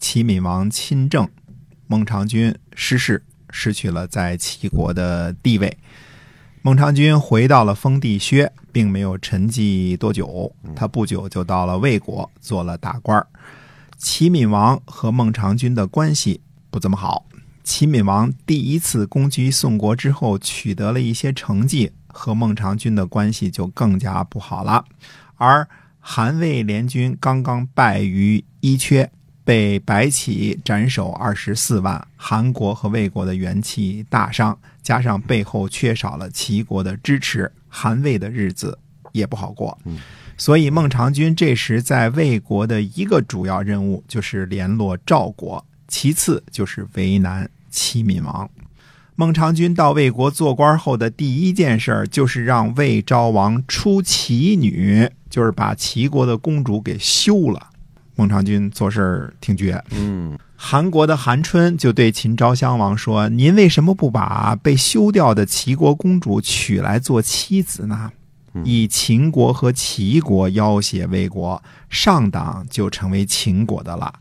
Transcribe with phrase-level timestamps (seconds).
[0.00, 1.28] 齐闵王亲政，
[1.86, 5.76] 孟尝君失势，失去了在齐国的地位。
[6.62, 13.26] 孟尝君回到了封地薛，并没有沉寂多久，他不久就到了魏国做了大官儿。
[13.98, 17.26] 齐闵王和孟尝君的关系不怎么好。
[17.62, 24.86] 齐闵王第一次攻击宋国之后，取得了一些成绩，和孟尝君的关系就更加不好了。
[25.36, 29.08] 而韩魏联军刚刚败于伊阙，
[29.44, 38.78] 被白起斩首二十四万，韩国和魏国的元气大伤，加上背后缺少了齐国的支持，韩魏的日子
[39.12, 39.76] 也不好过。
[40.36, 48.48] 所以孟尝君这时在魏国的一个主要任务就是联络赵国，其次就是为难齐闵王。
[49.16, 57.69] 孟尝君到魏国做官后的第一件事儿，就是让魏昭王出齐女，就是把齐国的公主给休了。
[58.16, 68.12] 孟尝君做事儿挺绝，嗯，韩国的韩春就对秦昭襄王说：“您为什么不把被休掉的齐国公主娶来做妻子呢？
[68.64, 74.12] 以秦国和齐国要挟魏国，上党就成为秦国的了。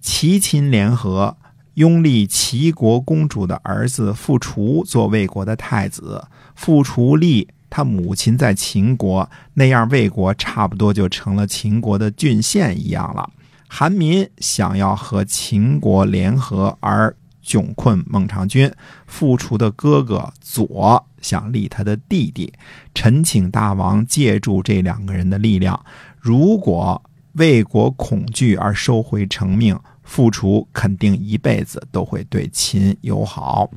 [0.00, 1.36] 齐秦联合，
[1.74, 6.26] 拥立齐国公主的儿子傅除做魏国的太子。
[6.56, 13.28] 傅除立他母亲在秦国，那样魏国差不多就成了秦国的郡县一样了。”
[13.66, 17.12] 韩民想要和秦国联合而
[17.44, 18.70] 窘困孟尝君，
[19.08, 22.52] 傅除的哥哥左想立他的弟弟，
[22.94, 25.84] 陈请大王借助这两个人的力量，
[26.20, 27.02] 如果
[27.32, 33.68] 魏国恐惧而收回成命，傅除肯定一辈子都会对秦友好。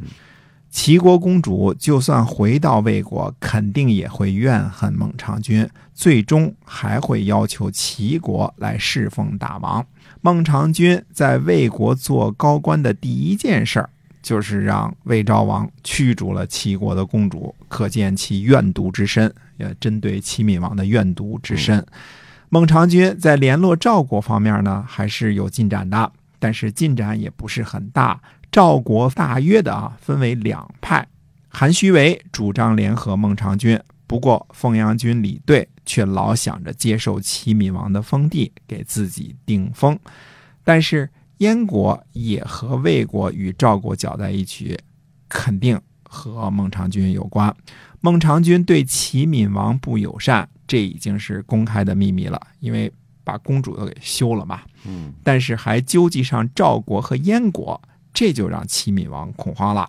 [0.77, 9.83] 齐国公主就算回到魏国，肯定也会怨恨孟尝君，最终还会要求齐国来侍奉大王。
[10.21, 13.89] 孟尝君在魏国做高官的第一件事儿，
[14.21, 19.33] 就是让魏昭王驱逐了齐国的公主，可见其怨毒之深。
[19.57, 21.83] 也针对齐闵王的怨毒之深，
[22.49, 28.21] 孟尝君在联络赵国方面呢，还是有进展的，但是进展也不是很大。
[28.57, 31.07] 赵国大约的啊，分为两派，
[31.47, 39.95] 韩须为主张联合孟尝君，不过凤阳君李队却老想着接受齐闵王的封地，给自己定封。
[40.63, 41.07] 但是
[41.37, 44.75] 燕国也和魏国与赵国搅在一起，
[45.29, 47.55] 肯定和孟尝君有关。
[48.01, 52.91] 孟尝君对齐闵王不友善，这已经是公开的秘密了，因为
[53.23, 54.61] 把公主都给休了嘛。
[54.83, 57.79] 嗯，但是还纠集上赵国和燕国。
[58.17, 59.87] 这就让齐闵王恐慌了。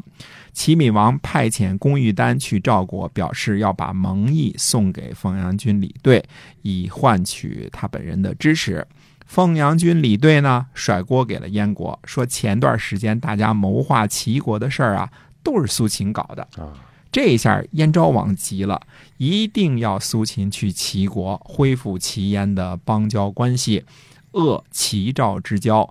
[0.53, 6.23] 齐闵王派遣龚玉丹去赵国，表示要把蒙毅送给凤阳军李队，
[6.61, 8.87] 以换取他本人的支持。
[9.25, 15.11] 凤阳军李队呢，甩锅给了燕国，说前段时间大家谋划齐国的事儿啊，
[15.43, 16.47] 都是苏秦搞的。
[16.63, 16.77] 啊，
[17.11, 18.79] 这一下燕昭王急了，
[19.17, 23.87] 一定要苏秦去齐国，恢复齐燕的邦交关系，
[24.33, 25.91] 遏齐赵之交，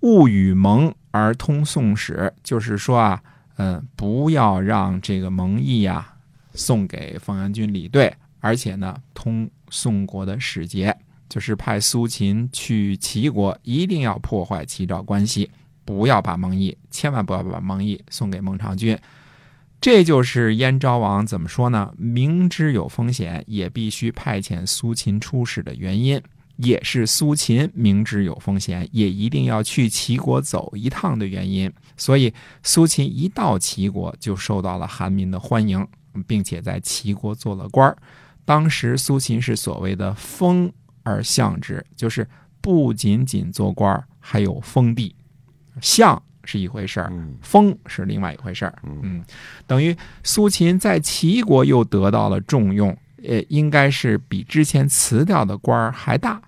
[0.00, 0.94] 勿与盟。
[1.10, 3.20] 而通宋使，就是说啊，
[3.56, 6.14] 嗯，不要让这个蒙毅呀
[6.52, 10.94] 送给凤阳君李队，而且呢，通宋国的使节，
[11.28, 15.50] 就是派苏秦去齐国，一定要破坏齐赵关系，
[15.84, 18.96] 不要把蒙毅，千万不要把蒙毅送给孟尝君。
[19.80, 21.92] 这就是燕昭王怎么说呢？
[21.96, 26.20] 明知有风险，也必须派遣苏秦出使的原因。
[26.58, 31.72] 也是苏秦明知有风险，也一定要去齐国走一趟的原因。
[31.96, 32.32] 所以，
[32.62, 35.86] 苏秦一到齐国就受到了韩民的欢迎，
[36.26, 37.96] 并且在齐国做了官儿。
[38.44, 40.72] 当时，苏秦是所谓的封
[41.04, 42.26] 而相之，就是
[42.60, 45.14] 不仅仅做官儿，还有封地。
[45.80, 48.76] 相是一回事儿，封是另外一回事儿。
[48.82, 49.24] 嗯，
[49.66, 52.96] 等于苏秦在齐国又得到了重用。
[53.26, 56.40] 呃，应该是比之前辞掉的官儿还大。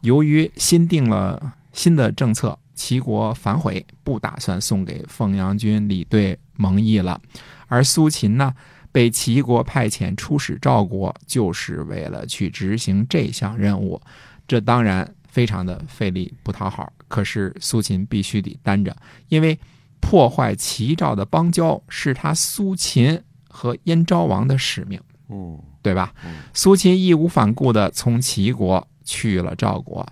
[0.00, 7.20] 由于新定了新的政策，齐国反悔，不打算送给凤阳君李队蒙毅了。
[7.66, 8.54] 而苏秦呢，
[8.92, 14.00] 被齐国派遣出使赵国，就是为了去执行这项任务。
[14.46, 16.92] 这当然非常的费力不讨好。
[17.08, 18.94] 可是苏秦必须得担着，
[19.28, 19.58] 因为
[20.00, 26.12] 破坏齐赵的邦交是他苏秦和燕昭王的使命，嗯对吧？
[26.24, 30.06] 嗯苏秦义无反顾地从齐国去了赵国，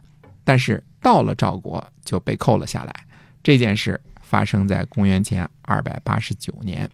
[0.44, 2.94] 但是到了赵国就被扣了下来。
[3.42, 6.90] 这件事发生在公元前二百八十九年，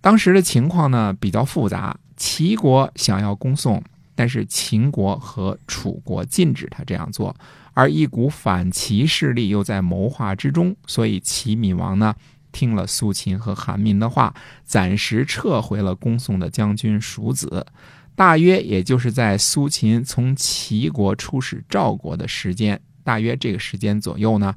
[0.00, 3.82] 当时的情况呢比较复杂，齐国想要攻宋，
[4.14, 7.34] 但是秦国和楚国禁止他这样做，
[7.72, 12.14] 而一股反齐势力又在谋划之中，所以齐闵王呢
[12.52, 14.32] 听了苏秦和韩民的话，
[14.62, 17.66] 暂时撤回了攻宋的将军蜀子。
[18.14, 24.54] 大约也就是在苏秦从齐国出使赵国的时间，大约这个时间左右呢，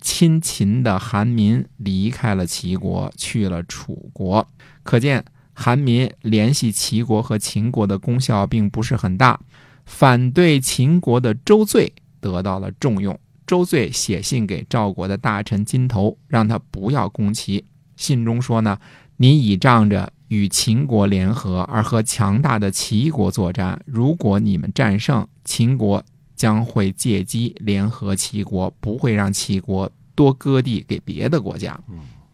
[0.00, 4.46] 亲秦的韩民离开了齐国，去了楚国。
[4.82, 5.24] 可见
[5.54, 9.40] 韩民联系齐国和秦国的功效并不是很大。
[9.86, 13.18] 反对秦国的周罪得到了重用。
[13.48, 17.64] 周罪写信给赵国的大臣金头，让他不要攻齐。
[17.96, 18.78] 信中说呢，
[19.16, 26.04] 你倚仗着与秦国联合而和强大的齐国作战，如果你们战胜，秦国
[26.36, 31.80] 将会借机联合齐国，不会让齐国多割地给别的国家。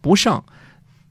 [0.01, 0.43] 不胜，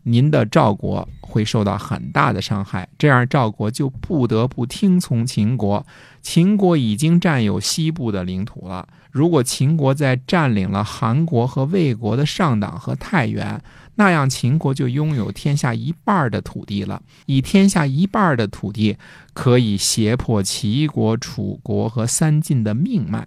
[0.05, 5.85] 您的赵国会受到很大的伤害，这样赵国就不得不听从秦国。
[6.23, 13.63] 秦国已经占有西部的领土了，如果秦国再占领了韩国和魏国的上党和太原，
[13.97, 17.03] 那样秦国就拥有天下一半的土地了。
[17.27, 18.97] 以天下一半的土地，
[19.33, 23.27] 可以胁迫齐国、楚国和三晋的命脉。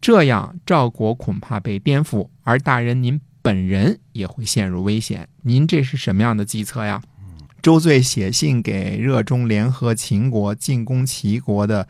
[0.00, 5.28] 这样，赵国恐怕被颠覆，而大人您本人也会陷入危险。
[5.42, 7.00] 您这是什么样的计策呀？
[7.62, 11.86] 周罪写信给热衷联合秦国进攻齐国的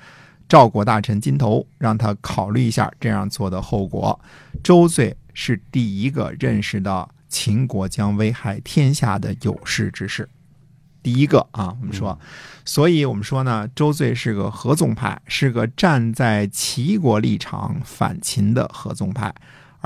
[0.47, 4.21] 赵国大臣金头，让他考虑一下这样做的后果。
[4.63, 10.29] 周罪是第一个认识到秦国将危害天下的有识之士。
[11.03, 12.19] 第一个啊，我们说，
[12.67, 19.35] 所以我们说呢，周罪是个合纵派，是个站在齐国立场反秦的合纵派。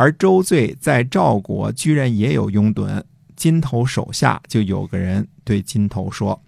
[0.00, 3.02] 而周罪在赵国居然也有拥趸，
[3.37, 6.43] 金头手下就有个人对金头说：“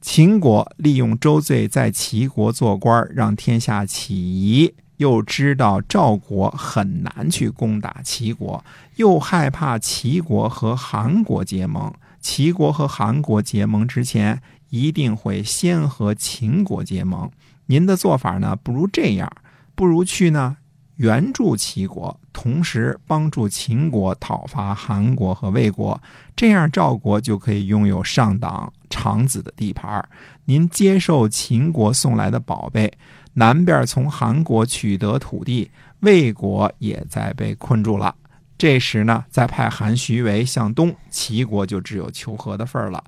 [0.00, 8.64] 秦国利用周罪在齐国做官，让天下起疑，又知道赵国很难去攻打齐国，
[8.94, 11.92] 又害怕齐国和韩国结盟。
[12.20, 14.40] 齐国和韩国结盟之前，
[14.70, 17.28] 一定会先和秦国结盟。
[17.66, 19.28] 您的做法呢，不如这样，
[19.74, 20.58] 不如去呢。”
[20.96, 26.00] 援助齐国，同时帮助秦国讨伐韩国和魏国，
[26.36, 30.06] 这样赵国就可以拥有上党长子的地盘。
[30.44, 32.92] 您接受秦国送来的宝贝，
[33.32, 35.68] 南边从韩国取得土地，
[36.00, 38.14] 魏国也在被困住了。
[38.56, 43.02] 这时呢，再派韩徐为向东，齐国就只有求和的份儿了。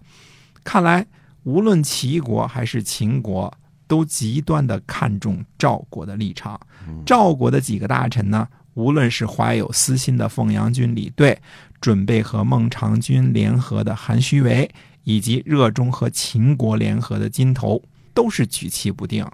[0.64, 1.06] 看来，
[1.44, 3.56] 无论齐国还是秦国。
[3.86, 6.60] 都极端的看重赵国的立场，
[7.04, 11.38] 赵国的几个大臣呢，无论是怀有私心的凤阳君李兑，
[11.80, 14.70] 准备和孟尝君联合的韩虚为，
[15.04, 17.80] 以及热衷和秦国联合的金头，
[18.12, 19.24] 都是举棋不定。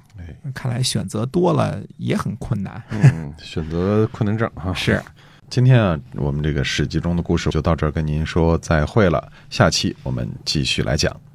[0.54, 2.82] 看来选择多了也很困难。
[2.90, 4.72] 嗯，选择困难症哈。
[4.74, 5.02] 是，
[5.48, 9.32] 今天啊，我们这个史记中的故事就到这儿，跟您说再会了。
[9.50, 11.31] 下期我们继续来讲。